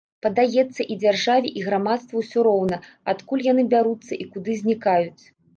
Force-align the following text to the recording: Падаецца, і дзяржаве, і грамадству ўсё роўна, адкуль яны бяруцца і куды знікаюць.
Падаецца, 0.25 0.85
і 0.93 0.95
дзяржаве, 1.03 1.47
і 1.59 1.65
грамадству 1.67 2.23
ўсё 2.25 2.39
роўна, 2.49 2.81
адкуль 3.15 3.47
яны 3.51 3.69
бяруцца 3.75 4.13
і 4.25 4.29
куды 4.35 4.51
знікаюць. 4.65 5.23